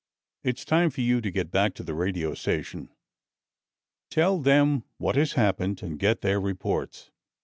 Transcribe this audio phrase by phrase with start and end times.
[0.43, 2.89] It's time for you to get back to the radio station.
[4.09, 7.11] Tell them what has happened and get their reports.